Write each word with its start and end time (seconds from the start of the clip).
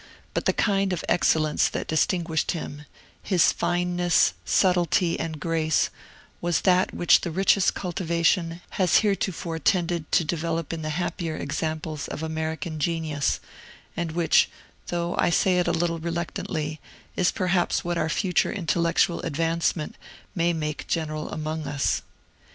But 0.33 0.45
the 0.45 0.51
kind 0.53 0.93
of 0.93 1.05
excellence 1.07 1.69
that 1.69 1.85
distinguished 1.85 2.53
him 2.53 2.85
his 3.21 3.51
fineness, 3.51 4.33
subtilty, 4.45 5.19
and 5.19 5.39
grace 5.39 5.91
was 6.41 6.61
that 6.61 6.91
which 6.91 7.21
the 7.21 7.29
richest 7.29 7.75
cultivation 7.75 8.61
has 8.81 9.01
heretofore 9.05 9.59
tended 9.59 10.11
to 10.13 10.25
develop 10.25 10.73
in 10.73 10.81
the 10.81 10.89
happier 10.89 11.35
examples 11.37 12.07
of 12.07 12.23
American 12.23 12.79
genius, 12.79 13.39
and 13.95 14.13
which 14.13 14.49
(though 14.87 15.13
I 15.19 15.29
say 15.29 15.59
it 15.59 15.67
a 15.67 15.71
little 15.71 15.99
reluctantly) 15.99 16.79
is 17.15 17.31
perhaps 17.31 17.83
what 17.83 17.99
our 17.99 18.09
future 18.09 18.51
intellectual 18.51 19.19
advancement 19.21 19.97
may 20.33 20.51
make 20.51 20.87
general 20.87 21.29
among 21.29 21.67
us. 21.67 22.01